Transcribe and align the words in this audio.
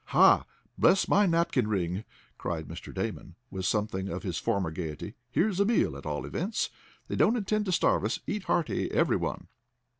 "Ha! 0.05 0.47
Bless 0.79 1.07
my 1.07 1.27
napkin 1.27 1.67
ring!" 1.67 2.05
cried 2.39 2.67
Mr. 2.67 2.91
Damon 2.91 3.35
with 3.51 3.67
something 3.67 4.09
of 4.09 4.23
his 4.23 4.39
former 4.39 4.71
gaiety. 4.71 5.13
"Here's 5.29 5.59
a 5.59 5.65
meal, 5.65 5.95
at 5.95 6.07
all 6.07 6.25
events. 6.25 6.71
They 7.07 7.15
don't 7.15 7.37
intend 7.37 7.65
to 7.65 7.71
starve 7.71 8.03
us. 8.03 8.19
Eat 8.25 8.45
hearty, 8.45 8.89
every 8.89 9.17
one." 9.17 9.47